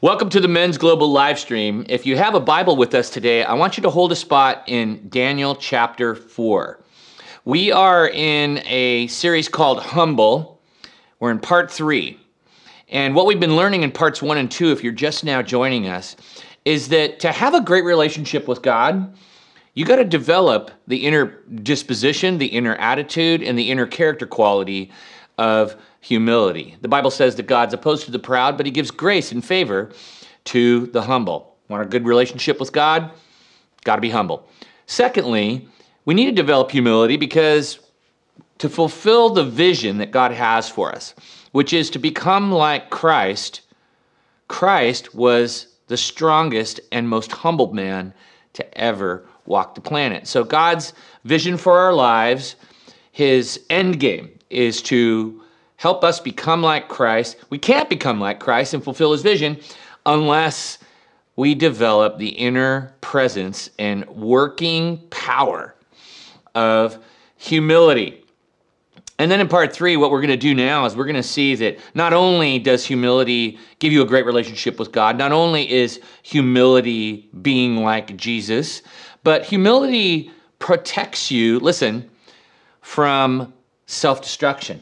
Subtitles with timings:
[0.00, 1.84] Welcome to the Men's Global live stream.
[1.88, 4.62] If you have a Bible with us today, I want you to hold a spot
[4.68, 6.78] in Daniel chapter 4.
[7.44, 10.62] We are in a series called Humble.
[11.18, 12.16] We're in part 3.
[12.90, 15.88] And what we've been learning in parts 1 and 2, if you're just now joining
[15.88, 16.14] us,
[16.64, 19.12] is that to have a great relationship with God,
[19.74, 24.92] you got to develop the inner disposition, the inner attitude, and the inner character quality
[25.38, 26.76] of humility.
[26.80, 29.90] The Bible says that God's opposed to the proud, but he gives grace and favor
[30.44, 31.56] to the humble.
[31.68, 33.10] Want a good relationship with God?
[33.84, 34.48] Got to be humble.
[34.86, 35.68] Secondly,
[36.04, 37.78] we need to develop humility because
[38.58, 41.14] to fulfill the vision that God has for us,
[41.52, 43.60] which is to become like Christ,
[44.48, 48.12] Christ was the strongest and most humbled man
[48.54, 50.26] to ever walk the planet.
[50.26, 50.92] So God's
[51.24, 52.56] vision for our lives,
[53.12, 55.42] his end game is to
[55.76, 57.36] help us become like Christ.
[57.50, 59.58] We can't become like Christ and fulfill his vision
[60.06, 60.78] unless
[61.36, 65.74] we develop the inner presence and working power
[66.54, 66.98] of
[67.36, 68.24] humility.
[69.20, 71.22] And then in part three, what we're going to do now is we're going to
[71.22, 75.70] see that not only does humility give you a great relationship with God, not only
[75.70, 78.82] is humility being like Jesus,
[79.24, 82.08] but humility protects you, listen,
[82.80, 83.52] from
[83.88, 84.80] self destruction.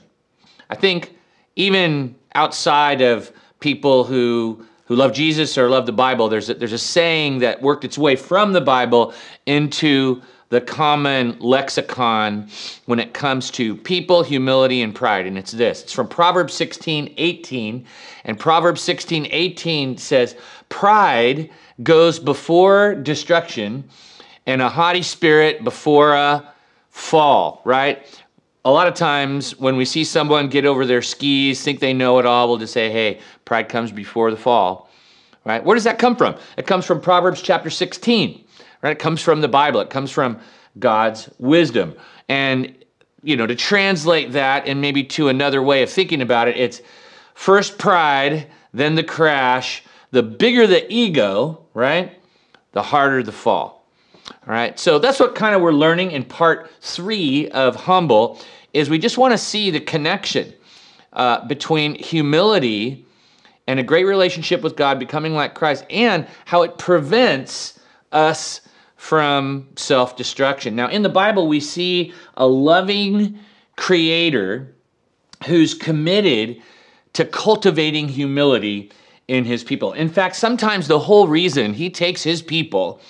[0.69, 1.17] I think
[1.55, 6.73] even outside of people who who love Jesus or love the Bible, there's a, there's
[6.73, 9.15] a saying that worked its way from the Bible
[9.47, 12.49] into the common lexicon
[12.85, 15.27] when it comes to people, humility, and pride.
[15.27, 17.87] And it's this it's from Proverbs 16 18.
[18.25, 20.37] And Proverbs 16 18 says,
[20.69, 21.51] Pride
[21.83, 23.89] goes before destruction,
[24.47, 26.53] and a haughty spirit before a
[26.91, 28.07] fall, right?
[28.67, 32.19] A lot of times when we see someone get over their skis, think they know
[32.19, 34.91] it all, we'll just say, hey, pride comes before the fall.
[35.45, 35.65] Right?
[35.65, 36.35] Where does that come from?
[36.59, 38.45] It comes from Proverbs chapter 16.
[38.83, 38.91] Right?
[38.91, 39.81] It comes from the Bible.
[39.81, 40.41] It comes from
[40.81, 41.95] God's wisdom.
[42.29, 42.75] And
[43.23, 46.83] you know, to translate that and maybe to another way of thinking about it, it's
[47.35, 49.85] first pride, then the crash.
[50.11, 52.21] The bigger the ego, right?
[52.73, 53.76] The harder the fall.
[54.31, 54.79] All right.
[54.79, 58.41] So that's what kind of we're learning in part three of Humble
[58.73, 60.53] is we just want to see the connection
[61.13, 63.07] uh, between humility
[63.67, 67.81] and a great relationship with God, becoming like Christ, and how it prevents
[68.13, 68.61] us
[68.97, 70.77] from self destruction.
[70.77, 73.39] Now, in the Bible, we see a loving
[73.77, 74.75] creator
[75.47, 76.61] who's committed
[77.13, 78.91] to cultivating humility
[79.29, 79.93] in his people.
[79.93, 83.01] In fact, sometimes the whole reason he takes his people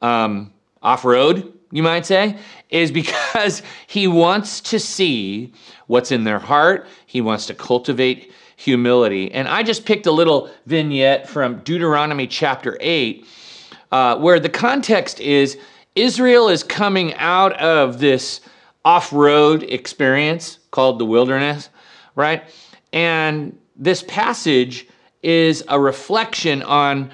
[0.00, 0.52] um,
[0.82, 2.36] off road you might say,
[2.70, 5.52] is because he wants to see
[5.86, 6.86] what's in their heart.
[7.06, 9.30] He wants to cultivate humility.
[9.32, 13.26] And I just picked a little vignette from Deuteronomy chapter 8,
[13.92, 15.58] uh, where the context is
[15.94, 18.40] Israel is coming out of this
[18.84, 21.68] off road experience called the wilderness,
[22.14, 22.42] right?
[22.92, 24.88] And this passage
[25.22, 27.10] is a reflection on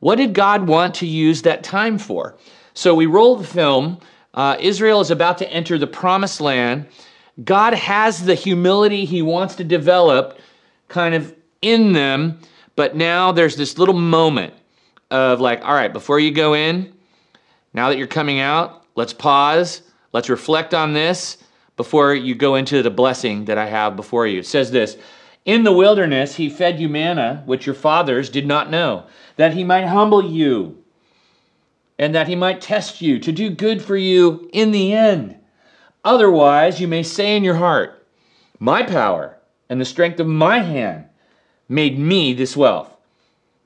[0.00, 2.36] what did God want to use that time for?
[2.74, 3.98] So we roll the film.
[4.34, 6.86] Uh, Israel is about to enter the promised land.
[7.44, 10.38] God has the humility he wants to develop
[10.88, 12.38] kind of in them,
[12.76, 14.54] but now there's this little moment
[15.10, 16.92] of like, all right, before you go in,
[17.74, 19.82] now that you're coming out, let's pause,
[20.12, 21.38] let's reflect on this
[21.76, 24.40] before you go into the blessing that I have before you.
[24.40, 24.96] It says this
[25.48, 29.04] In the wilderness, he fed you manna, which your fathers did not know,
[29.36, 30.84] that he might humble you
[31.98, 35.36] and that he might test you to do good for you in the end.
[36.04, 38.06] Otherwise, you may say in your heart,
[38.58, 39.38] My power
[39.70, 41.06] and the strength of my hand
[41.66, 42.94] made me this wealth.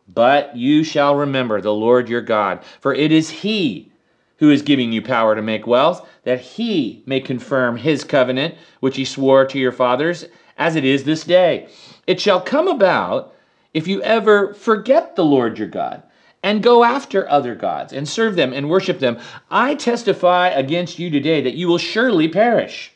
[0.07, 3.91] But you shall remember the Lord your God, for it is he
[4.37, 8.97] who is giving you power to make wealth, that he may confirm his covenant, which
[8.97, 10.27] he swore to your fathers,
[10.63, 11.67] as it is this day.
[12.07, 13.35] It shall come about
[13.75, 16.05] if you ever forget the Lord your God
[16.41, 19.19] and go after other gods and serve them and worship them,
[19.51, 22.93] I testify against you today that you will surely perish.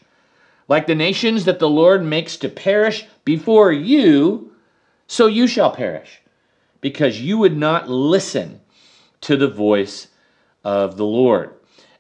[0.68, 4.52] Like the nations that the Lord makes to perish before you,
[5.08, 6.20] so you shall perish,
[6.80, 8.60] because you would not listen
[9.22, 10.08] to the voice
[10.62, 11.54] of the Lord.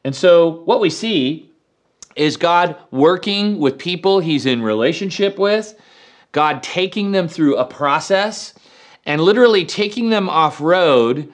[0.04, 1.45] And so, what we see
[2.16, 5.78] is God working with people he's in relationship with,
[6.32, 8.54] God taking them through a process
[9.04, 11.32] and literally taking them off road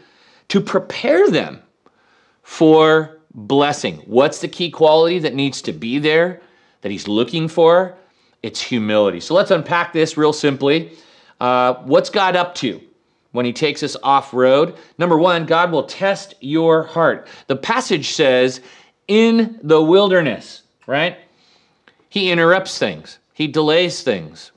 [0.49, 1.63] to prepare them
[2.43, 3.97] for blessing.
[4.07, 6.43] What's the key quality that needs to be there
[6.83, 7.97] that he's looking for?
[8.43, 9.21] It's humility.
[9.21, 10.93] So let's unpack this real simply.
[11.41, 12.81] Uh, what's God up to
[13.33, 14.77] when he takes us off road.
[14.99, 17.27] Number one, God will test your heart.
[17.49, 18.61] The passage says,
[19.09, 21.19] in the wilderness, right?
[22.09, 24.53] He interrupts things, he delays things,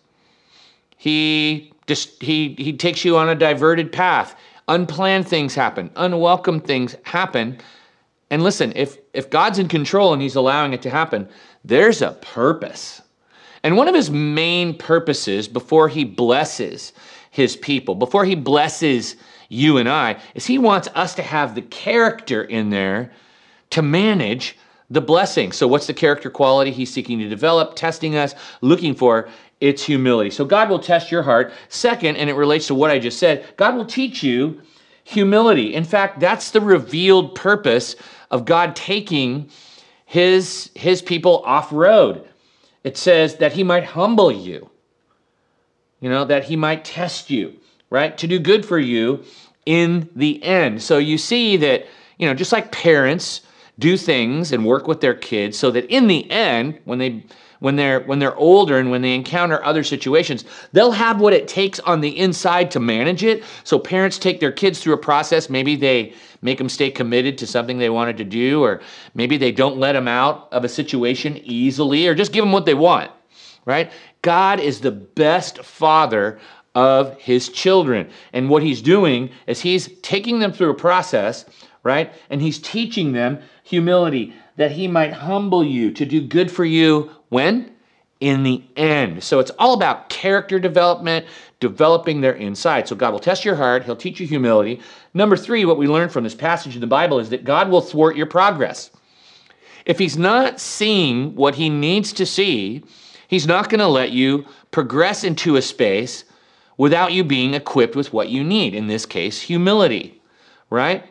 [0.98, 4.36] he just he he takes you on a diverted path.
[4.68, 7.60] Unplanned things happen, unwelcome things happen.
[8.32, 11.30] And listen, if if God's in control and he's allowing it to happen,
[11.64, 13.02] there's a purpose.
[13.64, 16.94] And one of his main purposes before he blesses
[17.32, 19.16] his people, before he blesses
[19.50, 23.12] you and I, is he wants us to have the character in there
[23.72, 24.58] to manage
[24.90, 25.52] the blessing.
[25.52, 29.30] So, what's the character quality he's seeking to develop, testing us, looking for?
[29.62, 30.30] It's humility.
[30.30, 31.54] So, God will test your heart.
[31.70, 34.62] Second, and it relates to what I just said, God will teach you
[35.04, 35.74] humility.
[35.74, 37.96] In fact, that's the revealed purpose
[38.32, 39.50] of God taking
[40.06, 42.28] his, his people off road.
[42.84, 44.70] It says that he might humble you,
[46.00, 47.56] you know, that he might test you,
[47.90, 48.16] right?
[48.18, 49.24] To do good for you
[49.66, 50.82] in the end.
[50.82, 53.42] So you see that, you know, just like parents
[53.80, 57.26] do things and work with their kids so that in the end, when they
[57.60, 60.44] when they're when they're older and when they encounter other situations
[60.74, 63.44] they'll have what it takes on the inside to manage it.
[63.64, 65.50] So parents take their kids through a process.
[65.50, 68.82] Maybe they make them stay committed to something they wanted to do or
[69.14, 72.66] maybe they don't let them out of a situation easily or just give them what
[72.66, 73.10] they want
[73.66, 73.92] right?
[74.22, 76.40] God is the best father
[76.74, 78.10] of his children.
[78.34, 81.46] And what he's doing is he's taking them through a process
[81.86, 86.66] right and he's teaching them humility that he might humble you to do good for
[86.66, 87.72] you when?
[88.22, 89.24] In the end.
[89.24, 91.26] So it's all about character development,
[91.60, 92.88] developing their inside.
[92.88, 94.80] So God will test your heart, He'll teach you humility.
[95.14, 97.82] Number three, what we learn from this passage in the Bible is that God will
[97.82, 98.90] thwart your progress.
[99.86, 102.84] If He's not seeing what He needs to see,
[103.28, 106.24] He's not going to let you progress into a space
[106.78, 108.74] without you being equipped with what you need.
[108.74, 110.22] In this case, humility,
[110.70, 111.04] right?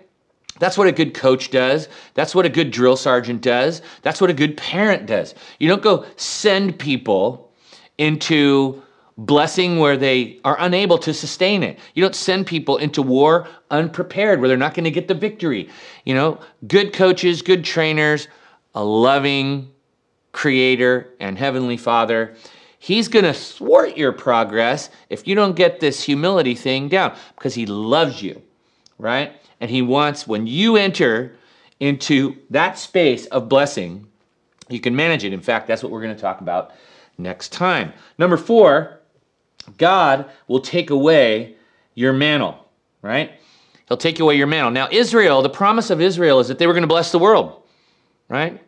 [0.60, 1.88] That's what a good coach does.
[2.14, 3.82] That's what a good drill sergeant does.
[4.02, 5.34] That's what a good parent does.
[5.58, 7.52] You don't go send people
[7.98, 8.82] into
[9.16, 11.78] blessing where they are unable to sustain it.
[11.94, 15.68] You don't send people into war unprepared where they're not going to get the victory.
[16.04, 18.28] You know, good coaches, good trainers,
[18.74, 19.70] a loving
[20.32, 22.34] creator and heavenly father.
[22.78, 27.54] He's going to thwart your progress if you don't get this humility thing down because
[27.54, 28.42] he loves you,
[28.98, 29.32] right?
[29.60, 31.36] And he wants, when you enter
[31.80, 34.06] into that space of blessing,
[34.68, 35.32] you can manage it.
[35.32, 36.72] In fact, that's what we're going to talk about
[37.18, 37.92] next time.
[38.18, 39.00] Number four,
[39.78, 41.56] God will take away
[41.94, 42.58] your mantle,
[43.02, 43.32] right?
[43.88, 44.70] He'll take away your mantle.
[44.70, 47.62] Now, Israel, the promise of Israel is that they were going to bless the world,
[48.28, 48.60] right?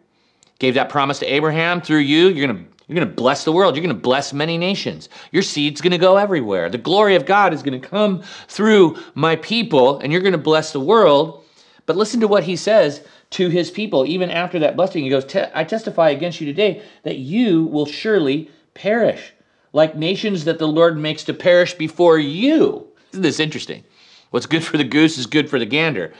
[0.59, 2.29] Gave that promise to Abraham through you.
[2.29, 3.75] You're going to you're going to bless the world.
[3.75, 5.09] You're going to bless many nations.
[5.33, 6.69] Your seed's going to go everywhere.
[6.71, 10.39] The glory of God is going to come through my people, and you're going to
[10.39, 11.45] bless the world.
[11.87, 15.03] But listen to what he says to his people, even after that blessing.
[15.03, 15.25] He goes,
[15.55, 19.33] I testify against you today that you will surely perish,
[19.73, 22.87] like nations that the Lord makes to perish before you.
[23.13, 23.83] Isn't this interesting?
[24.31, 26.13] What's good for the goose is good for the gander.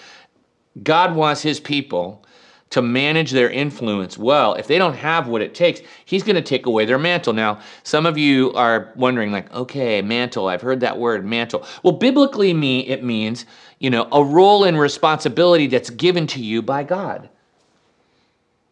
[0.83, 2.25] God wants his people
[2.71, 6.43] to manage their influence well, if they don't have what it takes, he's going to
[6.43, 7.33] take away their mantle.
[7.33, 11.65] Now, some of you are wondering, like, okay, mantle, I've heard that word, mantle.
[11.83, 13.47] Well, biblically, me, it means,
[13.79, 17.29] you know, a role and responsibility that's given to you by God.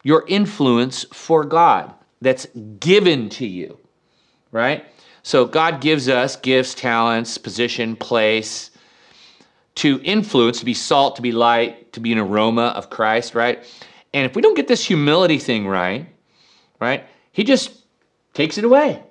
[0.02, 2.46] Your influence for God that's
[2.80, 3.78] given to you,
[4.50, 4.84] right?
[5.22, 8.70] So God gives us gifts, talents, position, place
[9.76, 13.64] to influence, to be salt, to be light, to be an aroma of Christ, right?
[14.12, 16.06] And if we don't get this humility thing right,
[16.80, 17.84] right, he just
[18.32, 19.02] takes it away,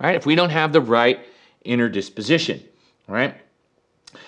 [0.00, 0.14] right?
[0.14, 1.20] If we don't have the right
[1.64, 2.62] inner disposition,
[3.08, 3.34] right?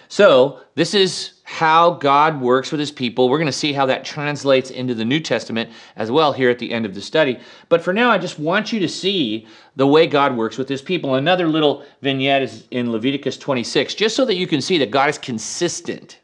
[0.08, 3.28] So, this is how God works with his people.
[3.28, 6.58] We're going to see how that translates into the New Testament as well here at
[6.58, 7.38] the end of the study.
[7.68, 10.82] But for now, I just want you to see the way God works with his
[10.82, 11.14] people.
[11.14, 15.08] Another little vignette is in Leviticus 26, just so that you can see that God
[15.08, 16.18] is consistent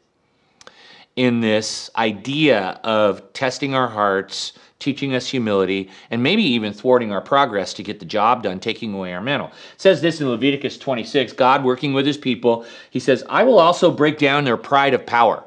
[1.15, 4.51] in this idea of testing our hearts,
[4.83, 8.93] teaching us humility, and maybe even thwarting our progress to get the job done, taking
[8.93, 9.47] away our mantle.
[9.47, 13.59] It says this in Leviticus 26 God working with his people, he says, I will
[13.59, 15.43] also break down their pride of power.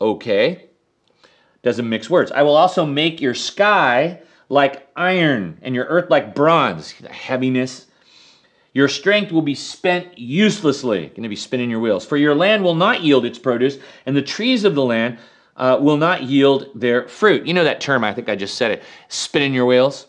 [0.00, 0.66] Okay.
[1.62, 2.30] Doesn't mix words.
[2.30, 6.94] I will also make your sky like iron and your earth like bronze.
[7.00, 7.86] The heaviness.
[8.74, 11.06] Your strength will be spent uselessly.
[11.08, 12.04] Going to be spinning your wheels.
[12.04, 15.18] For your land will not yield its produce, and the trees of the land
[15.56, 17.46] uh, will not yield their fruit.
[17.46, 20.06] You know that term, I think I just said it spinning your wheels,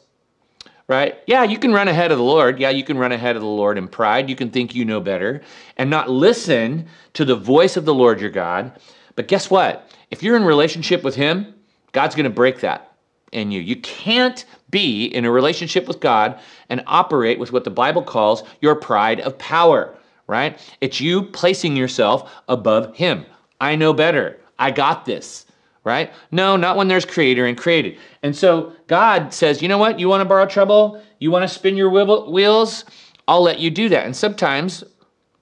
[0.87, 1.17] right?
[1.27, 2.59] Yeah, you can run ahead of the Lord.
[2.59, 4.29] Yeah, you can run ahead of the Lord in pride.
[4.29, 5.41] You can think you know better
[5.77, 8.79] and not listen to the voice of the Lord your God.
[9.15, 9.89] But guess what?
[10.11, 11.53] If you're in relationship with Him,
[11.91, 12.95] God's going to break that
[13.31, 13.61] in you.
[13.61, 18.43] You can't be in a relationship with God and operate with what the Bible calls
[18.61, 19.97] your pride of power,
[20.27, 20.59] right?
[20.81, 23.25] It's you placing yourself above Him.
[23.61, 24.37] I know better.
[24.57, 25.45] I got this,
[25.83, 26.11] right?
[26.31, 27.97] No, not when there's creator and created.
[28.23, 29.99] And so God says, you know what?
[29.99, 31.01] You want to borrow trouble?
[31.19, 32.85] You want to spin your wheels?
[33.27, 34.05] I'll let you do that.
[34.05, 34.83] And sometimes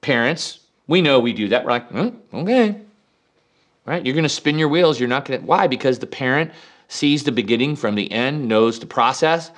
[0.01, 1.63] parents, we know we do that.
[1.65, 2.75] We're like, mm, okay,
[3.85, 4.05] right?
[4.05, 4.99] You're going to spin your wheels.
[4.99, 5.45] You're not going to.
[5.45, 5.67] Why?
[5.67, 6.51] Because the parent
[6.87, 9.51] sees the beginning from the end, knows the process,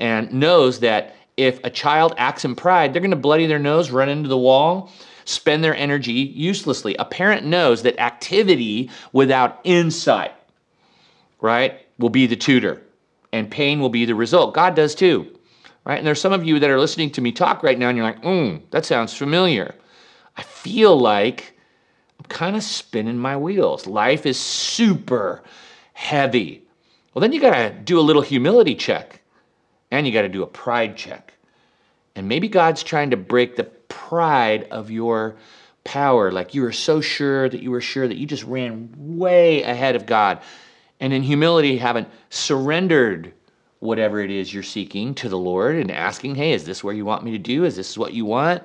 [0.00, 3.90] and knows that if a child acts in pride, they're going to bloody their nose,
[3.90, 4.90] run into the wall,
[5.28, 6.94] spend their energy uselessly.
[6.98, 10.32] A parent knows that activity without insight,
[11.40, 12.82] right, will be the tutor,
[13.32, 14.54] and pain will be the result.
[14.54, 15.38] God does too,
[15.84, 15.98] right?
[15.98, 18.06] And there's some of you that are listening to me talk right now, and you're
[18.06, 19.74] like, mm, that sounds familiar.
[20.36, 21.58] I feel like
[22.18, 23.86] I'm kind of spinning my wheels.
[23.86, 25.42] Life is super
[25.92, 26.62] heavy.
[27.12, 29.20] Well, then you got to do a little humility check
[29.90, 31.32] and you got to do a pride check.
[32.18, 35.36] And maybe God's trying to break the pride of your
[35.84, 36.32] power.
[36.32, 39.94] Like you were so sure that you were sure that you just ran way ahead
[39.94, 40.40] of God.
[40.98, 43.32] And in humility, haven't surrendered
[43.78, 47.04] whatever it is you're seeking to the Lord and asking, hey, is this where you
[47.04, 47.64] want me to do?
[47.64, 48.64] Is this what you want?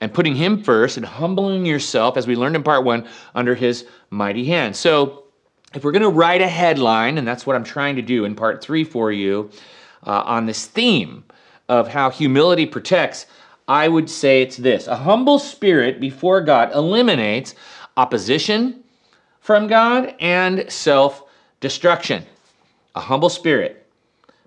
[0.00, 3.86] And putting Him first and humbling yourself, as we learned in part one, under His
[4.10, 4.74] mighty hand.
[4.74, 5.24] So,
[5.74, 8.34] if we're going to write a headline, and that's what I'm trying to do in
[8.34, 9.50] part three for you
[10.04, 11.24] uh, on this theme
[11.68, 13.26] of how humility protects,
[13.66, 17.54] I would say it's this a humble spirit before God eliminates
[17.96, 18.82] opposition
[19.40, 21.24] from God and self
[21.60, 22.24] destruction.
[22.94, 23.86] A humble spirit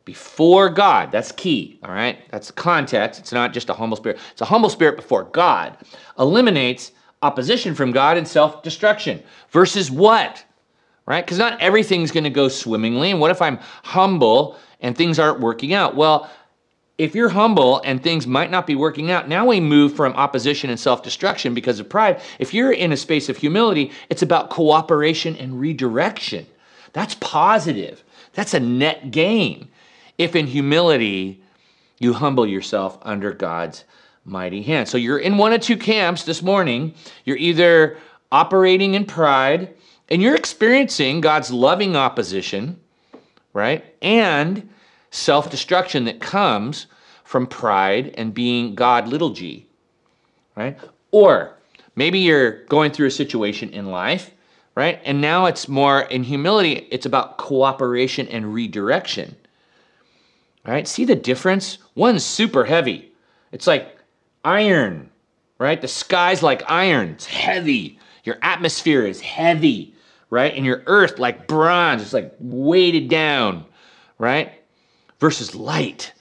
[0.04, 2.20] before God, that's key, all right?
[2.32, 3.20] That's the context.
[3.20, 5.78] It's not just a humble spirit, it's a humble spirit before God,
[6.18, 9.22] eliminates opposition from God and self destruction.
[9.52, 10.44] Versus what?
[11.06, 11.26] right?
[11.26, 13.12] Because not everything's going to go swimmingly.
[13.12, 15.96] And what if I'm humble and things aren't working out?
[15.96, 16.30] Well,
[16.98, 20.70] if you're humble and things might not be working out, now we move from opposition
[20.70, 22.22] and self destruction because of pride.
[22.40, 26.46] If you're in a space of humility, it's about cooperation and redirection.
[26.94, 29.70] That's positive, that's a net gain.
[30.18, 31.42] If in humility,
[32.00, 33.86] you humble yourself under God's
[34.26, 34.88] mighty hand.
[34.88, 36.94] So you're in one of two camps this morning.
[37.26, 37.98] You're either
[38.32, 39.74] operating in pride
[40.10, 42.80] and you're experiencing God's loving opposition,
[43.54, 43.84] right?
[44.02, 44.70] And
[45.12, 46.88] self destruction that comes
[47.24, 49.68] from pride and being God little g,
[50.56, 50.78] right?
[51.12, 51.58] Or
[51.96, 54.32] maybe you're going through a situation in life,
[54.76, 55.00] right?
[55.06, 59.36] And now it's more in humility, it's about cooperation and redirection,
[60.66, 60.88] right?
[60.88, 61.78] See the difference?
[61.96, 63.12] One's super heavy.
[63.52, 63.98] It's like
[64.44, 65.10] iron,
[65.60, 65.80] right?
[65.80, 68.00] The sky's like iron, it's heavy.
[68.24, 69.92] Your atmosphere is heavy
[70.32, 70.56] right?
[70.56, 73.66] And your earth like bronze, it's like weighted down,
[74.18, 74.52] right?
[75.22, 76.12] Versus light,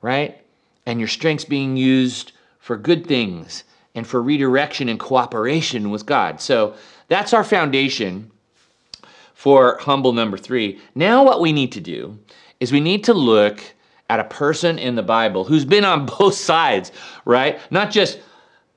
[0.00, 0.40] right?
[0.86, 2.30] And your strength's being used
[2.60, 6.40] for good things and for redirection and cooperation with God.
[6.40, 6.74] So
[7.08, 8.30] that's our foundation
[9.34, 10.80] for humble number three.
[10.94, 12.18] Now, what we need to do
[12.60, 13.60] is we need to look
[14.08, 16.92] at a person in the Bible who's been on both sides,
[17.24, 17.58] right?
[17.70, 18.20] Not just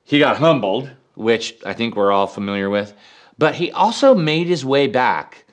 [0.03, 2.93] he got humbled, which I think we're all familiar with,
[3.37, 5.44] but he also made his way back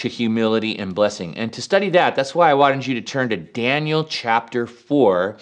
[0.00, 1.36] to humility and blessing.
[1.36, 5.36] And to study that, that's why I wanted you to turn to Daniel chapter 4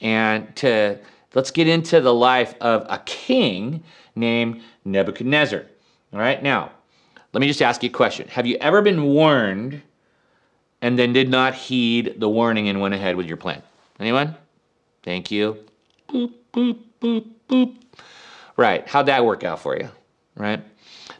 [0.00, 0.98] and to
[1.34, 3.84] let's get into the life of a king
[4.16, 5.64] named Nebuchadnezzar.
[6.12, 6.72] All right, now,
[7.32, 8.26] let me just ask you a question.
[8.28, 9.80] Have you ever been warned
[10.82, 13.62] and then did not heed the warning and went ahead with your plan?
[14.00, 14.34] Anyone?
[15.04, 15.56] Thank you.
[16.08, 17.76] Boop, boop, boop, boop.
[18.56, 19.88] Right, how'd that work out for you?
[20.34, 20.64] Right?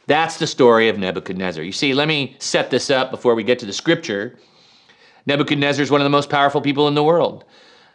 [0.07, 1.63] That's the story of Nebuchadnezzar.
[1.63, 4.39] You see, let me set this up before we get to the scripture.
[5.27, 7.45] Nebuchadnezzar is one of the most powerful people in the world.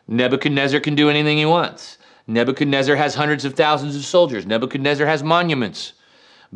[0.07, 1.97] Nebuchadnezzar can do anything he wants.
[2.27, 4.45] Nebuchadnezzar has hundreds of thousands of soldiers.
[4.45, 5.93] Nebuchadnezzar has monuments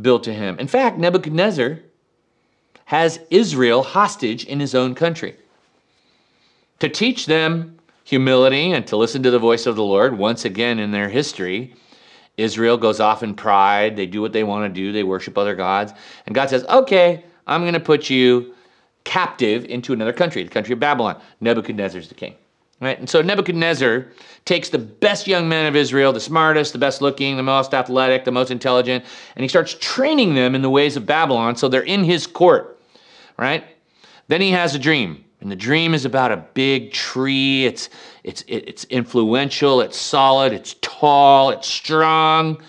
[0.01, 0.57] built to him.
[0.59, 1.79] In fact, Nebuchadnezzar
[2.85, 5.35] has Israel hostage in his own country.
[6.79, 10.79] To teach them humility and to listen to the voice of the Lord once again
[10.79, 11.75] in their history,
[12.39, 13.95] Israel goes off in pride.
[13.95, 14.91] They do what they want to do.
[14.91, 15.93] They worship other gods.
[16.25, 18.53] And God says, okay, I'm going to put you
[19.03, 21.21] captive into another country, the country of Babylon.
[21.41, 22.35] Nebuchadnezzar's the king.
[22.81, 22.97] Right?
[22.97, 24.07] And so Nebuchadnezzar
[24.45, 28.23] takes the best young men of Israel, the smartest, the best looking, the most athletic,
[28.23, 29.03] the most intelligent,
[29.35, 32.79] and he starts training them in the ways of Babylon so they're in his court.
[33.37, 33.65] Right?
[34.29, 35.25] Then he has a dream.
[35.41, 37.65] And the dream is about a big tree.
[37.65, 37.89] It's,
[38.23, 42.61] it's, it's influential, it's solid, it's tall, it's strong.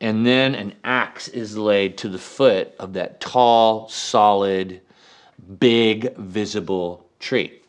[0.00, 4.82] And then an axe is laid to the foot of that tall, solid,
[5.58, 7.60] big, visible tree.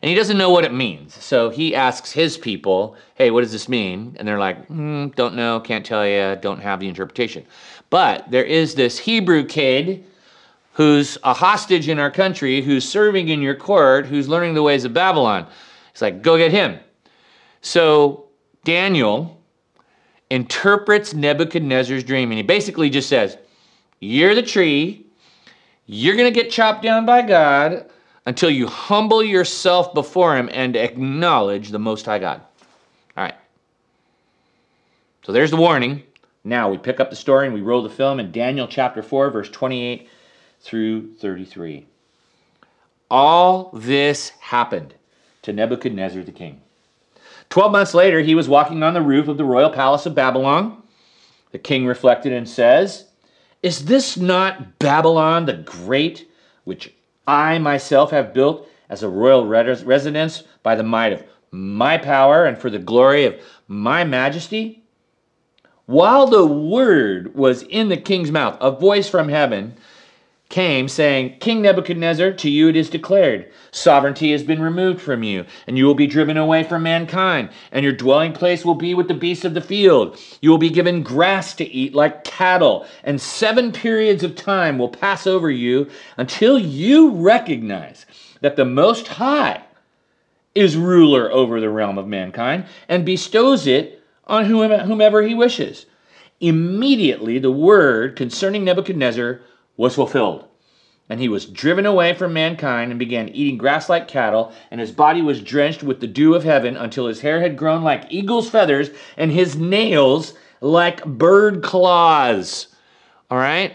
[0.00, 1.14] And he doesn't know what it means.
[1.14, 4.16] So he asks his people, hey, what does this mean?
[4.18, 7.44] And they're like, mm, don't know, can't tell you, don't have the interpretation.
[7.90, 10.04] But there is this Hebrew kid
[10.78, 14.84] who's a hostage in our country, who's serving in your court, who's learning the ways
[14.84, 15.44] of Babylon.
[15.90, 16.78] It's like, go get him.
[17.62, 18.28] So
[18.62, 19.42] Daniel
[20.30, 23.36] interprets Nebuchadnezzar's dream, and he basically just says,
[23.98, 25.04] You're the tree,
[25.86, 27.90] you're going to get chopped down by God
[28.26, 32.40] until you humble yourself before Him and acknowledge the Most High God.
[33.16, 33.34] All right.
[35.24, 36.04] So there's the warning.
[36.44, 39.30] Now we pick up the story and we roll the film in Daniel chapter 4,
[39.30, 40.08] verse 28
[40.60, 41.86] through 33.
[43.10, 44.94] All this happened
[45.42, 46.60] to Nebuchadnezzar the king.
[47.48, 50.82] Twelve months later, he was walking on the roof of the royal palace of Babylon.
[51.52, 53.06] The king reflected and says,
[53.62, 56.30] Is this not Babylon the Great,
[56.64, 56.92] which
[57.26, 62.58] I myself have built as a royal residence by the might of my power and
[62.58, 64.82] for the glory of my majesty?
[65.86, 69.74] While the word was in the king's mouth, a voice from heaven
[70.48, 75.44] came, saying, King Nebuchadnezzar, to you it is declared, sovereignty has been removed from you,
[75.66, 79.08] and you will be driven away from mankind, and your dwelling place will be with
[79.08, 80.18] the beasts of the field.
[80.40, 84.88] You will be given grass to eat like cattle, and seven periods of time will
[84.88, 88.06] pass over you until you recognize
[88.40, 89.62] that the Most High
[90.54, 95.84] is ruler over the realm of mankind and bestows it on whomever he wishes.
[96.40, 99.40] Immediately, the word concerning Nebuchadnezzar
[99.78, 100.44] was fulfilled.
[101.08, 104.92] And he was driven away from mankind and began eating grass like cattle, and his
[104.92, 108.50] body was drenched with the dew of heaven until his hair had grown like eagle's
[108.50, 112.66] feathers and his nails like bird claws.
[113.30, 113.72] All right?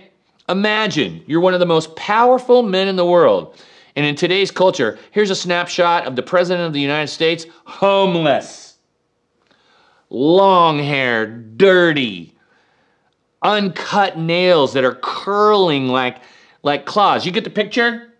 [0.47, 3.57] Imagine you're one of the most powerful men in the world.
[3.95, 8.77] And in today's culture, here's a snapshot of the President of the United States homeless,
[10.09, 12.35] long hair, dirty,
[13.43, 16.17] uncut nails that are curling like,
[16.63, 17.25] like claws.
[17.25, 18.13] You get the picture?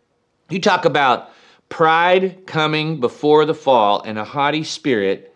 [0.49, 1.31] You talk about
[1.69, 5.33] pride coming before the fall and a haughty spirit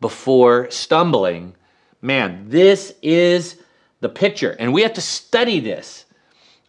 [0.00, 1.54] before stumbling.
[2.02, 3.56] Man, this is
[4.00, 4.50] the picture.
[4.58, 6.04] And we have to study this,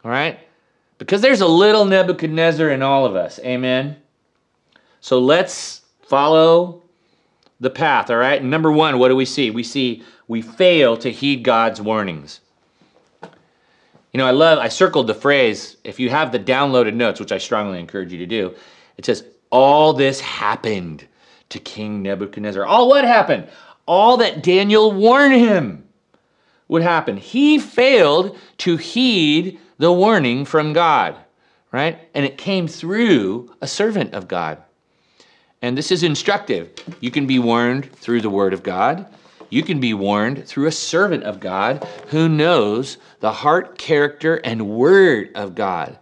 [0.03, 0.39] all right?
[0.97, 3.39] Because there's a little Nebuchadnezzar in all of us.
[3.39, 3.97] Amen?
[5.01, 6.84] So let's follow
[7.59, 8.43] the path, all right?
[8.43, 9.49] number one, what do we see?
[9.51, 12.41] We see we fail to heed God's warnings.
[14.11, 17.31] You know, I love, I circled the phrase, if you have the downloaded notes, which
[17.33, 18.55] I strongly encourage you to do,
[18.97, 21.05] it says, All this happened
[21.49, 22.65] to King Nebuchadnezzar.
[22.65, 23.47] All what happened?
[23.85, 25.85] All that Daniel warned him
[26.67, 27.17] would happen.
[27.17, 31.15] He failed to heed the warning from God,
[31.71, 31.99] right?
[32.13, 34.63] And it came through a servant of God.
[35.65, 36.69] And this is instructive.
[36.99, 39.07] You can be warned through the word of God.
[39.49, 44.69] You can be warned through a servant of God who knows the heart, character, and
[44.69, 45.97] word of God.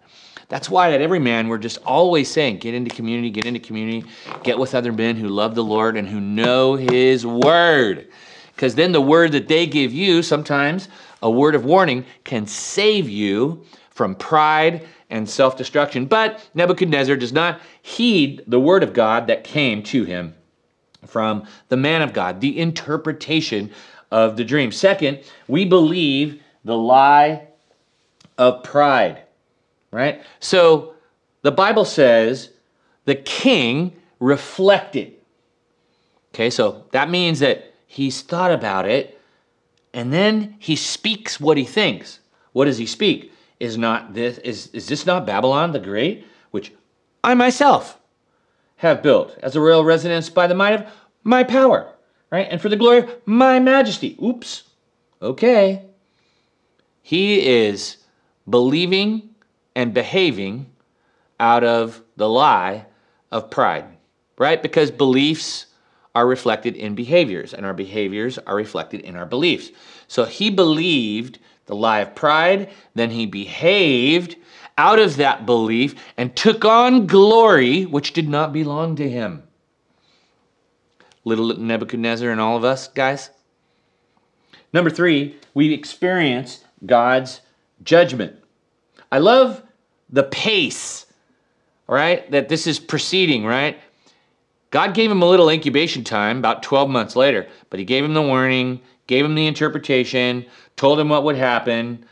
[0.49, 4.05] That's why at every man we're just always saying, get into community, get into community,
[4.43, 8.09] get with other men who love the Lord and who know his word.
[8.53, 10.89] Because then the word that they give you, sometimes
[11.21, 16.07] a word of warning, can save you from pride and self destruction.
[16.07, 20.33] But Nebuchadnezzar does not heed the word of God that came to him
[21.05, 23.71] from the man of God, the interpretation
[24.11, 24.71] of the dream.
[24.71, 27.47] Second, we believe the lie
[28.39, 29.21] of pride,
[29.91, 30.21] right?
[30.39, 30.95] So
[31.43, 32.49] the Bible says
[33.05, 35.13] the king reflected.
[36.33, 39.21] Okay, so that means that he's thought about it
[39.93, 42.19] and then he speaks what he thinks.
[42.53, 43.32] What does he speak?
[43.63, 46.73] Is not this is is this not Babylon the Great, which
[47.23, 47.97] I myself
[48.75, 50.85] have built as a royal residence by the might of
[51.23, 51.89] my power,
[52.29, 52.45] right?
[52.51, 54.17] And for the glory of my majesty.
[54.21, 54.63] Oops.
[55.21, 55.85] Okay.
[57.03, 57.99] He is
[58.49, 59.29] believing
[59.77, 60.65] and behaving
[61.39, 62.85] out of the lie
[63.31, 63.85] of pride,
[64.37, 64.61] right?
[64.61, 65.67] Because beliefs
[66.13, 69.71] are reflected in behaviors, and our behaviors are reflected in our beliefs.
[70.09, 74.35] So he believed the lie of pride, then he behaved
[74.77, 79.43] out of that belief and took on glory which did not belong to him.
[81.25, 83.29] Little Nebuchadnezzar and all of us, guys.
[84.73, 87.41] Number three, we experience God's
[87.83, 88.35] judgment.
[89.11, 89.61] I love
[90.09, 91.05] the pace
[91.87, 92.29] right?
[92.31, 93.79] That this is proceeding, right?
[94.71, 98.13] God gave him a little incubation time, about 12 months later, but he gave him
[98.13, 102.05] the warning, gave him the interpretation, told him what would happen.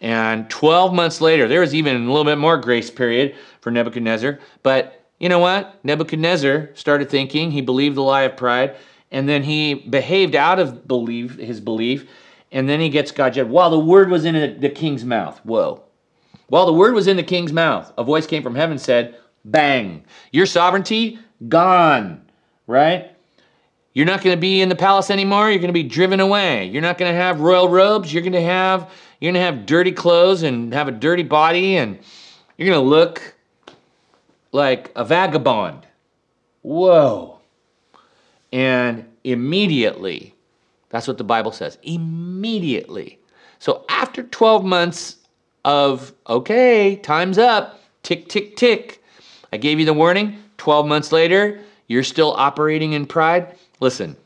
[0.00, 4.38] And 12 months later, there was even a little bit more grace period for Nebuchadnezzar.
[4.62, 5.82] But you know what?
[5.84, 8.76] Nebuchadnezzar started thinking, he believed the lie of pride,
[9.10, 12.08] and then he behaved out of belief, his belief,
[12.52, 13.50] and then he gets God judged.
[13.50, 15.82] While the word was in the king's mouth, whoa.
[16.48, 20.04] While the word was in the king's mouth, a voice came from heaven said, Bang,
[20.30, 22.22] your sovereignty gone,
[22.66, 23.13] right?
[23.94, 25.50] You're not going to be in the palace anymore.
[25.50, 26.66] You're going to be driven away.
[26.66, 28.12] You're not going to have royal robes.
[28.12, 31.76] You're going to have you're going to have dirty clothes and have a dirty body
[31.76, 31.98] and
[32.58, 33.34] you're going to look
[34.52, 35.86] like a vagabond.
[36.62, 37.38] Whoa.
[38.52, 40.34] And immediately,
[40.90, 41.78] that's what the Bible says.
[41.82, 43.18] Immediately.
[43.58, 45.16] So after 12 months
[45.64, 49.02] of, okay, time's up, tick, tick, tick,
[49.52, 50.38] I gave you the warning.
[50.58, 53.56] 12 months later, you're still operating in pride.
[53.80, 54.16] Listen,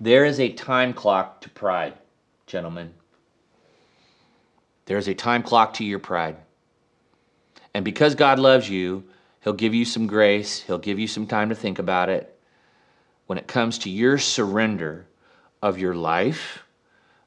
[0.00, 1.94] there is a time clock to pride,
[2.46, 2.92] gentlemen.
[4.86, 6.36] There is a time clock to your pride.
[7.72, 9.04] And because God loves you,
[9.42, 12.30] He'll give you some grace, He'll give you some time to think about it.
[13.26, 15.06] When it comes to your surrender
[15.62, 16.64] of your life,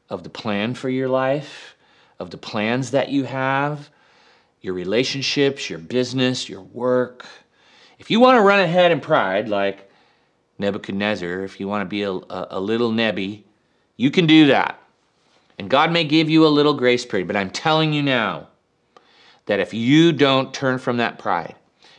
[0.09, 1.75] of the plan for your life,
[2.19, 3.89] of the plans that you have,
[4.61, 7.25] your relationships, your business, your work.
[7.99, 9.86] If you want to run ahead in pride, like
[10.59, 13.43] Nebuchadnezzar, if you want to be a, a, a little nebby,
[13.95, 14.79] you can do that.
[15.59, 18.47] And God may give you a little grace period, but I'm telling you now
[19.47, 21.55] that if you don't turn from that pride,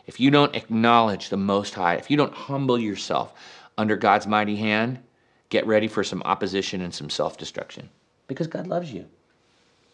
[0.07, 3.35] if you don't acknowledge the Most High, if you don't humble yourself
[3.77, 5.01] under God's mighty hand,
[5.51, 7.89] get ready for some opposition and some self destruction
[8.27, 9.07] because God loves you.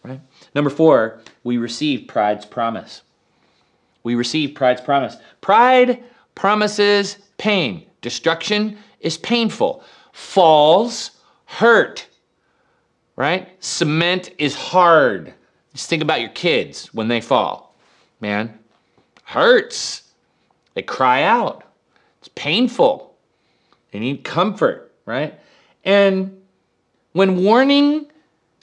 [0.03, 0.21] Right?
[0.55, 3.03] Number four, we receive pride's promise.
[4.03, 5.17] We receive pride's promise.
[5.41, 7.87] Pride promises pain.
[8.05, 9.83] Destruction is painful.
[10.13, 11.13] Falls
[11.47, 12.07] hurt.
[13.17, 13.49] Right?
[13.65, 15.33] Cement is hard.
[15.73, 17.75] Just think about your kids when they fall.
[18.21, 18.59] Man,
[19.25, 20.03] hurts.
[20.75, 21.65] They cry out.
[22.19, 23.17] It's painful.
[23.91, 25.41] They need comfort, right?
[25.83, 26.43] And
[27.13, 28.07] when warning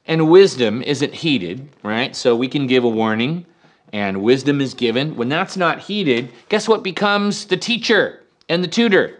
[0.05, 2.15] and wisdom isn't heeded, right?
[2.15, 3.47] So we can give a warning
[3.91, 5.15] and wisdom is given.
[5.15, 9.17] When that's not heeded, guess what becomes the teacher and the tutor?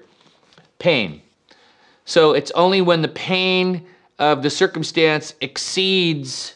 [0.82, 1.22] Pain.
[2.06, 3.86] So it's only when the pain
[4.18, 6.56] of the circumstance exceeds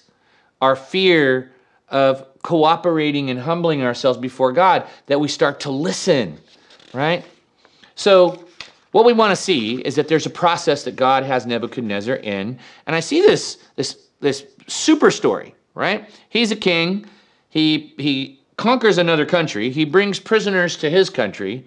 [0.61, 1.51] our fear
[1.89, 6.39] of cooperating and humbling ourselves before God that we start to listen,
[6.91, 7.23] right?
[7.93, 8.43] So
[8.91, 12.57] what we want to see is that there's a process that God has Nebuchadnezzar in,
[12.87, 16.09] and I see this this this super story, right?
[16.29, 17.05] He's a king.
[17.49, 19.69] He he conquers another country.
[19.69, 21.63] He brings prisoners to his country.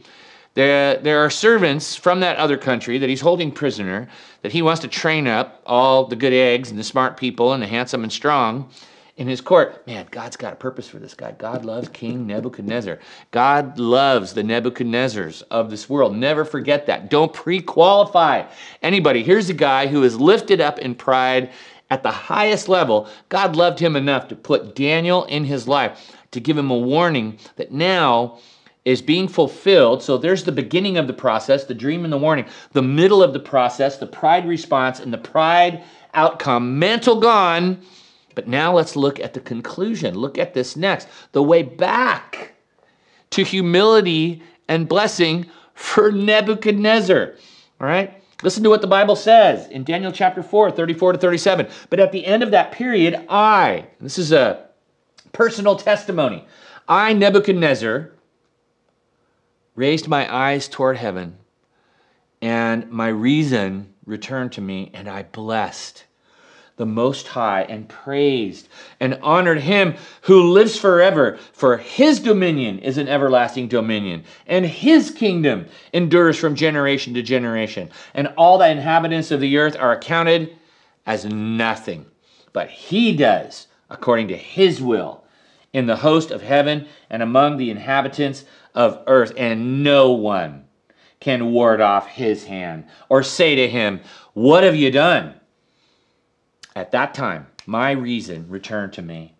[0.58, 4.08] There, there are servants from that other country that he's holding prisoner
[4.42, 7.62] that he wants to train up all the good eggs and the smart people and
[7.62, 8.68] the handsome and strong
[9.18, 9.86] in his court.
[9.86, 11.30] Man, God's got a purpose for this guy.
[11.30, 12.98] God loves King Nebuchadnezzar.
[13.30, 16.16] God loves the Nebuchadnezzars of this world.
[16.16, 17.08] Never forget that.
[17.08, 18.42] Don't pre qualify
[18.82, 19.22] anybody.
[19.22, 21.52] Here's a guy who is lifted up in pride
[21.90, 26.40] at the highest level, God loved him enough to put Daniel in his life, to
[26.40, 28.40] give him a warning that now
[28.88, 30.02] is being fulfilled.
[30.02, 33.34] So there's the beginning of the process, the dream and the warning, the middle of
[33.34, 36.78] the process, the pride response, and the pride outcome.
[36.78, 37.82] Mantle gone.
[38.34, 40.14] But now let's look at the conclusion.
[40.14, 42.54] Look at this next the way back
[43.28, 47.34] to humility and blessing for Nebuchadnezzar.
[47.82, 48.22] All right?
[48.42, 51.68] Listen to what the Bible says in Daniel chapter 4, 34 to 37.
[51.90, 54.68] But at the end of that period, I, this is a
[55.32, 56.46] personal testimony,
[56.88, 58.12] I, Nebuchadnezzar,
[59.78, 61.36] raised my eyes toward heaven,
[62.42, 66.02] and my reason returned to me, and I blessed
[66.74, 72.98] the Most High and praised and honored him who lives forever, for his dominion is
[72.98, 77.88] an everlasting dominion, and his kingdom endures from generation to generation.
[78.14, 80.56] And all the inhabitants of the earth are accounted
[81.06, 82.06] as nothing.
[82.52, 85.24] But he does according to his will
[85.72, 90.64] in the host of heaven and among the inhabitants of earth, and no one
[91.20, 94.00] can ward off his hand or say to him,
[94.34, 95.34] What have you done?
[96.76, 99.34] At that time, my reason returned to me,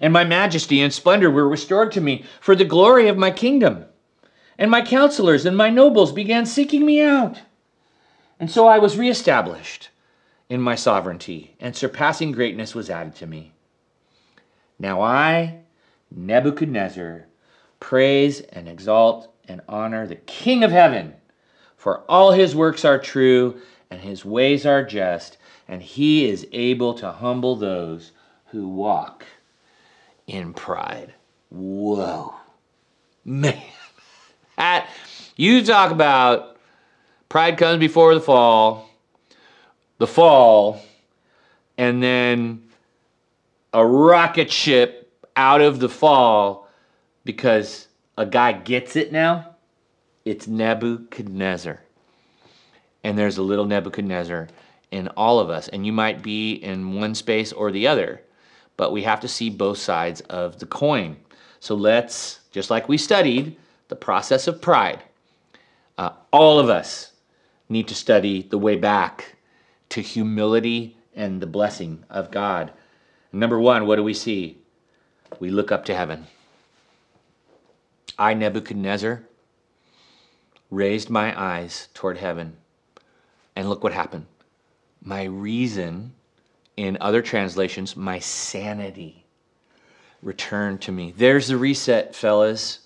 [0.00, 3.84] and my majesty and splendor were restored to me for the glory of my kingdom.
[4.56, 7.40] And my counselors and my nobles began seeking me out.
[8.40, 9.90] And so I was reestablished
[10.48, 13.52] in my sovereignty, and surpassing greatness was added to me.
[14.78, 15.60] Now I,
[16.10, 17.26] Nebuchadnezzar,
[17.80, 21.14] Praise and exalt and honor the King of heaven,
[21.76, 23.60] for all his works are true
[23.90, 25.38] and his ways are just,
[25.68, 28.12] and he is able to humble those
[28.46, 29.24] who walk
[30.26, 31.14] in pride.
[31.50, 32.34] Whoa.
[33.24, 33.62] Man.
[34.56, 34.88] That,
[35.36, 36.56] you talk about
[37.28, 38.90] pride comes before the fall,
[39.98, 40.82] the fall,
[41.78, 42.67] and then
[43.72, 46.68] a rocket ship out of the fall
[47.24, 49.54] because a guy gets it now.
[50.24, 51.80] It's Nebuchadnezzar.
[53.04, 54.48] And there's a little Nebuchadnezzar
[54.90, 55.68] in all of us.
[55.68, 58.22] And you might be in one space or the other,
[58.76, 61.16] but we have to see both sides of the coin.
[61.60, 63.56] So let's, just like we studied,
[63.88, 65.02] the process of pride.
[65.96, 67.12] Uh, all of us
[67.68, 69.36] need to study the way back
[69.90, 72.72] to humility and the blessing of God.
[73.32, 74.58] Number one, what do we see?
[75.38, 76.26] We look up to heaven.
[78.18, 79.22] I, Nebuchadnezzar,
[80.70, 82.56] raised my eyes toward heaven.
[83.54, 84.26] And look what happened.
[85.02, 86.12] My reason,
[86.76, 89.24] in other translations, my sanity
[90.22, 91.12] returned to me.
[91.16, 92.80] There's the reset, fellas.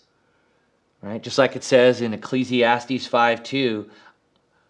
[1.00, 1.22] Right?
[1.22, 3.90] Just like it says in Ecclesiastes 5 2,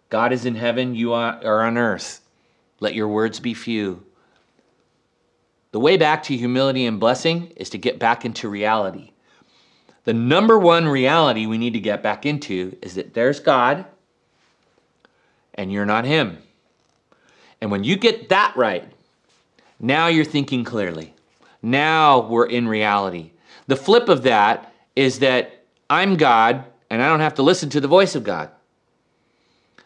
[0.09, 2.21] God is in heaven, you are on earth.
[2.79, 4.03] Let your words be few.
[5.73, 9.11] The way back to humility and blessing is to get back into reality.
[10.03, 13.85] The number one reality we need to get back into is that there's God
[15.55, 16.37] and you're not Him.
[17.59, 18.85] And when you get that right,
[19.79, 21.15] now you're thinking clearly.
[21.63, 23.31] Now we're in reality.
[23.65, 27.81] The flip of that is that I'm God and I don't have to listen to
[27.81, 28.51] the voice of God.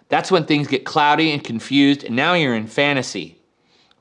[0.10, 3.37] That's when things get cloudy and confused, and now you're in fantasy,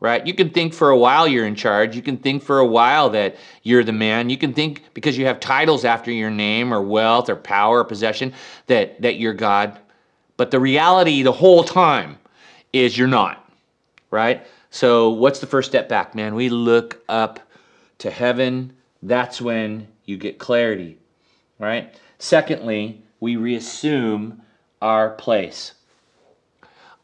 [0.01, 0.27] right?
[0.27, 1.97] You can think for a while you're in charge.
[1.97, 4.31] You can think for a while that you're the man.
[4.31, 7.85] You can think because you have titles after your name or wealth or power or
[7.85, 8.33] possession
[8.67, 9.79] that, that you're God.
[10.37, 12.19] But the reality the whole time
[12.73, 13.51] is you're not,
[14.11, 14.47] right?
[14.71, 16.35] So, what's the first step back, man?
[16.35, 17.41] We look up
[17.99, 18.75] to heaven.
[19.03, 20.99] That's when you get clarity
[21.59, 21.95] right?
[22.19, 24.43] Secondly, we reassume
[24.81, 25.75] our place.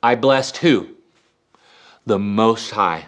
[0.03, 0.89] I blessed who?
[2.07, 3.07] The Most High,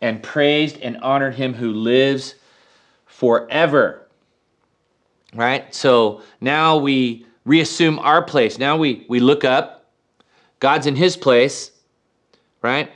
[0.00, 2.34] and praised and honored him who lives
[3.06, 4.06] forever.
[5.34, 5.74] Right?
[5.74, 8.58] So now we reassume our place.
[8.58, 9.90] Now we, we look up.
[10.58, 11.70] God's in his place,
[12.62, 12.90] right?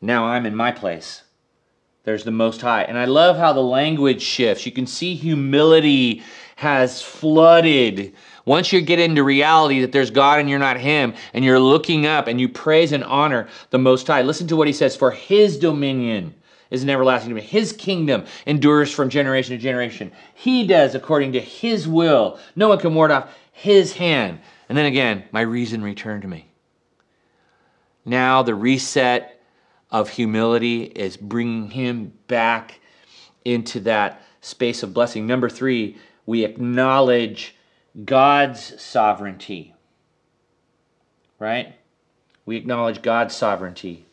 [0.00, 1.22] Now I'm in my place.
[2.04, 2.82] There's the Most High.
[2.82, 4.66] And I love how the language shifts.
[4.66, 6.22] You can see humility
[6.56, 8.14] has flooded.
[8.44, 12.06] Once you get into reality that there's God and you're not Him, and you're looking
[12.06, 15.10] up and you praise and honor the Most High, listen to what He says For
[15.10, 16.34] His dominion
[16.70, 17.50] is an everlasting dominion.
[17.50, 20.10] His kingdom endures from generation to generation.
[20.34, 22.38] He does according to His will.
[22.56, 24.40] No one can ward off His hand.
[24.68, 26.48] And then again, my reason returned to me.
[28.04, 29.40] Now the reset
[29.90, 32.80] of humility is bringing Him back
[33.44, 35.26] into that space of blessing.
[35.26, 37.54] Number three, we acknowledge
[38.04, 39.74] God's sovereignty.
[41.38, 41.74] Right?
[42.46, 44.06] We acknowledge God's sovereignty.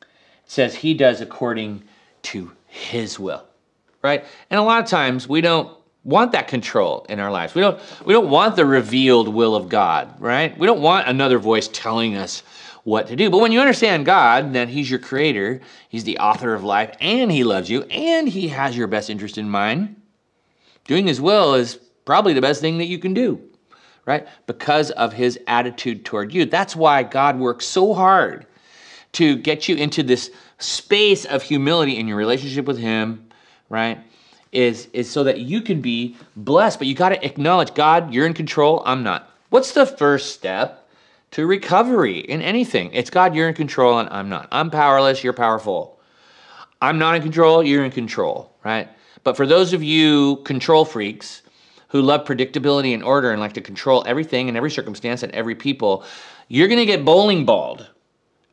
[0.00, 0.06] It
[0.46, 1.84] says he does according
[2.22, 3.44] to his will.
[4.02, 4.24] Right?
[4.50, 7.54] And a lot of times we don't want that control in our lives.
[7.54, 10.56] We don't we don't want the revealed will of God, right?
[10.58, 12.42] We don't want another voice telling us
[12.84, 13.28] what to do.
[13.28, 17.30] But when you understand God, that He's your creator, He's the author of life, and
[17.30, 19.97] He loves you, and He has your best interest in mind,
[20.88, 23.40] Doing his will is probably the best thing that you can do,
[24.06, 24.26] right?
[24.46, 26.46] Because of his attitude toward you.
[26.46, 28.46] That's why God works so hard
[29.12, 33.28] to get you into this space of humility in your relationship with him,
[33.68, 33.98] right?
[34.50, 36.78] Is, is so that you can be blessed.
[36.78, 39.30] But you got to acknowledge God, you're in control, I'm not.
[39.50, 40.88] What's the first step
[41.32, 42.90] to recovery in anything?
[42.94, 44.48] It's God, you're in control, and I'm not.
[44.50, 46.00] I'm powerless, you're powerful.
[46.80, 48.88] I'm not in control, you're in control, right?
[49.28, 51.42] But for those of you control freaks
[51.88, 55.54] who love predictability and order and like to control everything and every circumstance and every
[55.54, 56.02] people,
[56.48, 57.90] you're to get bowling balled.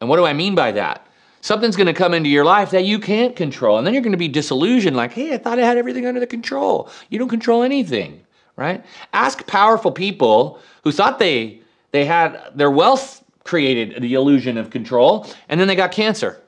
[0.01, 1.07] And what do I mean by that?
[1.39, 3.77] Something's to come into your life that you can't control.
[3.77, 6.27] And then you're to be disillusioned like, hey, I thought I had everything under the
[6.27, 6.89] control.
[7.09, 8.19] You don't control anything,
[8.57, 8.83] right?
[9.13, 11.61] Ask powerful people who thought they
[11.91, 16.41] they had their wealth created the illusion of control and then they got cancer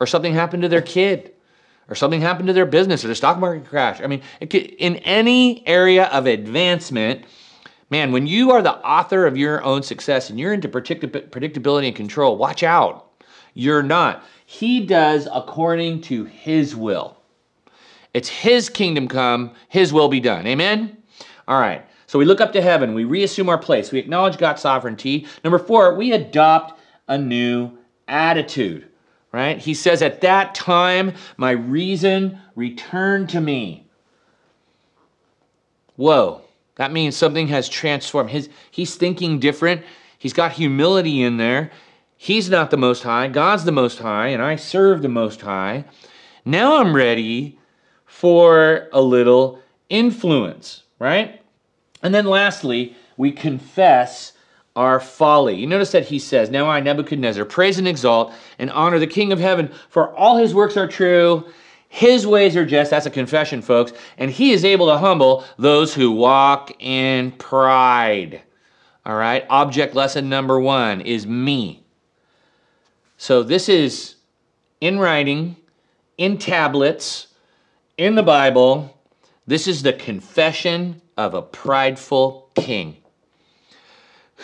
[0.00, 1.33] or something happened to their kid
[1.88, 4.00] or something happened to their business or the stock market crash.
[4.00, 7.24] I mean, could, in any area of advancement,
[7.90, 11.96] man, when you are the author of your own success and you're into predictability and
[11.96, 13.10] control, watch out.
[13.54, 14.24] You're not.
[14.46, 17.16] He does according to his will.
[18.14, 20.46] It's His kingdom come, His will be done.
[20.46, 20.96] Amen?
[21.48, 21.84] All right.
[22.06, 22.94] So we look up to heaven.
[22.94, 23.90] We reassume our place.
[23.90, 25.26] We acknowledge God's sovereignty.
[25.42, 28.86] Number four, we adopt a new attitude,
[29.34, 29.58] right?
[29.58, 33.84] He says, At that time, my reason returned to me.
[35.96, 36.42] Whoa.
[36.76, 38.30] That means something has transformed.
[38.30, 39.82] His, he's thinking different.
[40.16, 41.72] He's got humility in there.
[42.16, 43.26] He's not the Most High.
[43.26, 45.84] God's the Most High, and I serve the Most High.
[46.44, 47.58] Now I'm ready
[48.06, 51.42] for a little influence, right?
[52.04, 54.33] And then lastly, we confess
[54.76, 55.54] our folly.
[55.54, 59.32] You notice that he says, Now I, Nebuchadnezzar, praise and exalt and honor the King
[59.32, 61.44] of heaven, for all his works are true
[61.94, 65.94] his ways are just, that's a confession, folks, and he is able to humble those
[65.94, 68.42] who walk in pride.
[69.06, 71.84] All right, object lesson number one is me.
[73.16, 74.16] So this is
[74.80, 75.54] in writing,
[76.18, 77.28] in tablets,
[77.96, 79.00] in the Bible.
[79.46, 82.96] This is the confession of a prideful king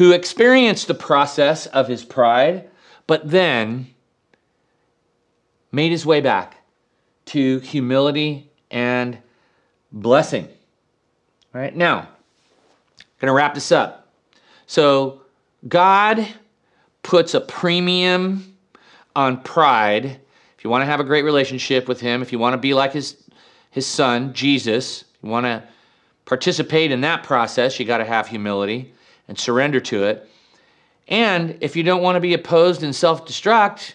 [0.01, 2.71] who experienced the process of his pride,
[3.07, 3.87] but then
[5.73, 6.57] made his way back
[7.27, 9.19] to humility and
[9.93, 10.49] blessing.
[11.55, 12.09] All right, now,
[13.19, 14.09] going to wrap this up.
[14.67, 15.21] So,
[15.69, 16.27] God
[17.03, 18.57] puts a premium
[19.15, 20.19] on pride.
[20.57, 22.73] If you want to have a great relationship with Him, if you want to be
[22.73, 23.23] like His,
[23.71, 25.63] his Son, Jesus, you want to
[26.25, 28.95] participate in that process, you got to have humility
[29.31, 30.29] and surrender to it.
[31.09, 33.95] And if you don't want to be opposed and self destruct,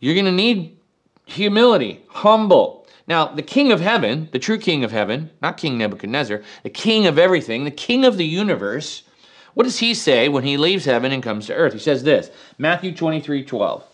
[0.00, 0.76] you're going to need
[1.24, 2.86] humility, humble.
[3.06, 7.06] Now, the king of heaven, the true king of heaven, not King Nebuchadnezzar, the king
[7.06, 9.04] of everything, the king of the universe,
[9.54, 11.72] what does he say when he leaves heaven and comes to earth?
[11.72, 13.84] He says this Matthew 23 12.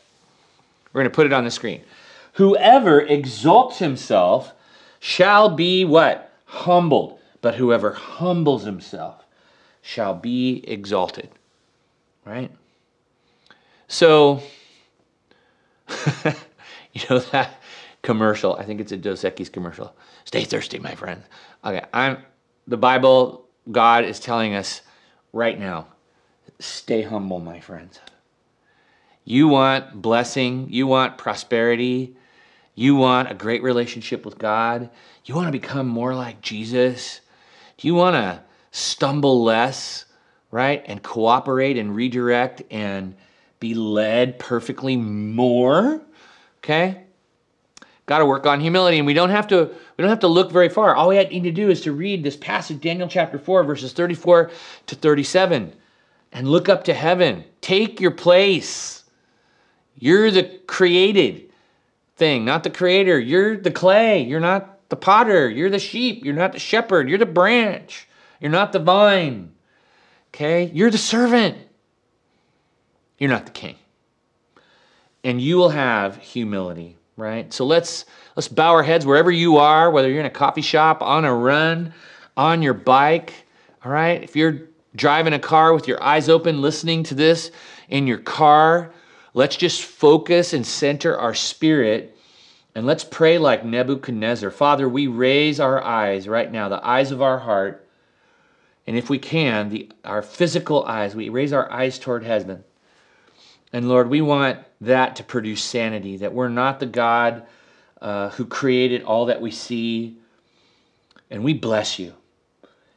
[0.93, 1.83] We're going to put it on the screen.
[2.35, 4.53] Whoever exalts himself
[5.01, 6.33] shall be what?
[6.47, 7.19] Humbled.
[7.43, 9.26] But whoever humbles himself
[9.87, 11.31] shall be exalted.
[12.25, 12.51] Right?
[13.89, 14.43] So,
[16.97, 17.61] You know that
[18.01, 18.57] commercial?
[18.57, 19.95] I think it's a Dos Equis commercial.
[20.25, 21.23] Stay thirsty, my friend.
[21.63, 22.25] Okay, I'm
[22.67, 23.45] the Bible.
[23.71, 24.81] God is telling us
[25.35, 25.89] right now,
[26.59, 28.01] stay humble, my friends.
[29.25, 30.69] You want blessing.
[30.71, 32.17] You want prosperity.
[32.75, 34.89] You want a great relationship with God.
[35.27, 37.21] You want to become more like Jesus.
[37.77, 38.43] Do you want to
[38.77, 40.05] stumble less,
[40.51, 40.85] right?
[40.87, 43.15] And cooperate and redirect and
[43.59, 46.03] be led perfectly more?
[46.59, 47.03] Okay?
[48.05, 49.65] Got to work on humility, and we don't have to
[49.97, 50.95] we don't have to look very far.
[50.95, 54.51] All we need to do is to read this passage, Daniel chapter 4, verses 34
[54.87, 55.73] to 37,
[56.33, 57.45] and look up to heaven.
[57.63, 59.05] Take your place.
[59.99, 61.51] You're the created
[62.17, 63.19] thing, not the creator.
[63.19, 64.23] You're the clay.
[64.23, 65.49] You're not the potter.
[65.49, 66.25] You're the sheep.
[66.25, 67.09] You're not the shepherd.
[67.09, 68.07] You're the branch.
[68.47, 69.55] You're not the vine.
[70.29, 70.71] Okay?
[70.73, 71.59] You're the servant.
[73.19, 73.75] You're not the king
[75.25, 77.53] and you will have humility, right?
[77.53, 78.05] So let's
[78.37, 81.35] let's bow our heads wherever you are, whether you're in a coffee shop, on a
[81.35, 81.93] run,
[82.37, 83.35] on your bike,
[83.85, 84.23] all right?
[84.23, 84.61] If you're
[84.95, 87.51] driving a car with your eyes open, listening to this
[87.89, 88.93] in your car,
[89.35, 92.17] let's just focus and center our spirit
[92.77, 94.53] and let's pray like Nebuchadnezzar.
[94.53, 97.86] Father, we raise our eyes right now, the eyes of our heart,
[98.87, 102.63] and if we can, the, our physical eyes, we raise our eyes toward heaven.
[103.73, 107.47] And Lord, we want that to produce sanity, that we're not the God
[108.01, 110.19] uh, who created all that we see.
[111.31, 112.15] And we bless you.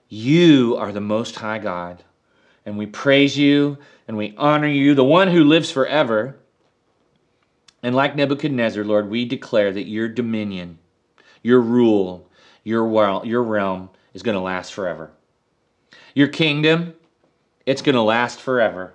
[0.07, 2.03] You are the Most High God.
[2.65, 6.35] And we praise you and we honor you, the one who lives forever.
[7.81, 10.77] And like Nebuchadnezzar, Lord, we declare that your dominion,
[11.41, 12.29] your rule,
[12.63, 15.11] your, your realm is going to last forever.
[16.19, 16.95] Your kingdom,
[17.65, 18.91] it's going to last forever.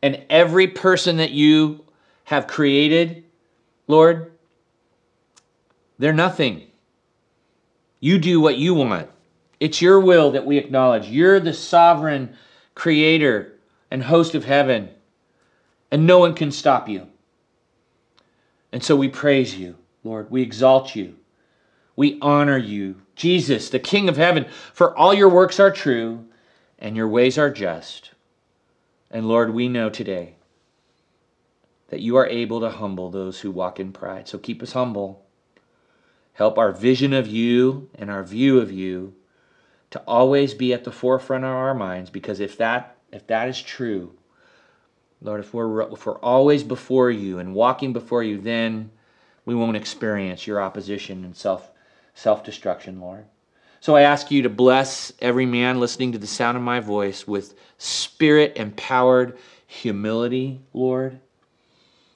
[0.00, 1.84] And every person that you
[2.24, 3.24] have created,
[3.86, 4.32] Lord,
[5.98, 6.68] they're nothing.
[8.00, 9.10] You do what you want.
[9.60, 11.06] It's your will that we acknowledge.
[11.06, 12.34] You're the sovereign
[12.74, 13.52] creator
[13.90, 14.88] and host of heaven,
[15.90, 17.08] and no one can stop you.
[18.72, 20.30] And so we praise you, Lord.
[20.30, 21.16] We exalt you.
[21.96, 26.26] We honor you, Jesus, the King of heaven, for all your works are true
[26.78, 28.10] and your ways are just.
[29.10, 30.34] And Lord, we know today
[31.88, 34.28] that you are able to humble those who walk in pride.
[34.28, 35.24] So keep us humble.
[36.34, 39.14] Help our vision of you and our view of you
[39.90, 43.62] to always be at the forefront of our minds because if that if that is
[43.62, 44.12] true,
[45.22, 48.90] Lord, if we're if we're always before you and walking before you, then
[49.46, 51.70] we won't experience your opposition and self
[52.16, 53.26] self destruction, Lord.
[53.80, 57.28] So I ask you to bless every man listening to the sound of my voice
[57.28, 59.38] with spirit empowered
[59.68, 61.20] humility, Lord,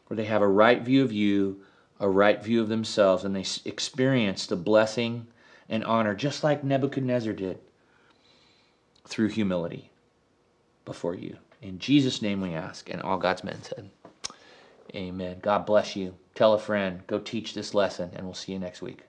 [0.08, 1.62] where they have a right view of you,
[2.00, 5.26] a right view of themselves, and they experience the blessing
[5.68, 7.58] and honor, just like Nebuchadnezzar did,
[9.06, 9.90] through humility
[10.84, 11.36] before you.
[11.62, 13.90] In Jesus' name we ask, and all God's men said,
[14.94, 15.38] Amen.
[15.40, 16.16] God bless you.
[16.34, 17.06] Tell a friend.
[17.06, 19.02] Go teach this lesson, and we'll see you next week.